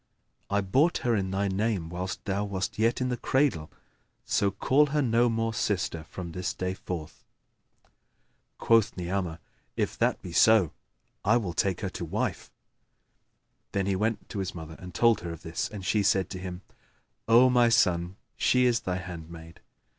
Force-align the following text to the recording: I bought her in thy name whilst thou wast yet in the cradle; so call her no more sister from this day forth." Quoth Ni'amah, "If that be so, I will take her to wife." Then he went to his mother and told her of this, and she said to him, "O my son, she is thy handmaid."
I 0.49 0.61
bought 0.61 0.97
her 1.05 1.15
in 1.15 1.29
thy 1.29 1.47
name 1.47 1.87
whilst 1.87 2.25
thou 2.25 2.43
wast 2.43 2.79
yet 2.79 3.01
in 3.01 3.09
the 3.09 3.17
cradle; 3.17 3.71
so 4.25 4.49
call 4.49 4.87
her 4.87 5.01
no 5.03 5.29
more 5.29 5.53
sister 5.53 6.05
from 6.05 6.31
this 6.31 6.55
day 6.55 6.73
forth." 6.73 7.23
Quoth 8.57 8.97
Ni'amah, 8.97 9.39
"If 9.77 9.99
that 9.99 10.19
be 10.23 10.31
so, 10.31 10.73
I 11.23 11.37
will 11.37 11.53
take 11.53 11.81
her 11.81 11.89
to 11.91 12.03
wife." 12.03 12.49
Then 13.73 13.85
he 13.85 13.95
went 13.95 14.27
to 14.29 14.39
his 14.39 14.55
mother 14.55 14.75
and 14.79 14.91
told 14.95 15.19
her 15.21 15.31
of 15.33 15.43
this, 15.43 15.69
and 15.69 15.85
she 15.85 16.01
said 16.01 16.31
to 16.31 16.39
him, 16.39 16.63
"O 17.27 17.47
my 17.51 17.69
son, 17.69 18.15
she 18.35 18.65
is 18.65 18.79
thy 18.79 18.95
handmaid." 18.97 19.59